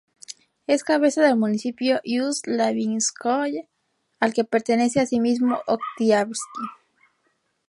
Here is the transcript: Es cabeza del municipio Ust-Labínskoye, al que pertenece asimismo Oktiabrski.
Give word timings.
Es 0.65 0.83
cabeza 0.83 1.21
del 1.21 1.35
municipio 1.37 2.01
Ust-Labínskoye, 2.03 3.67
al 4.19 4.33
que 4.33 4.43
pertenece 4.43 4.99
asimismo 4.99 5.59
Oktiabrski. 5.67 6.63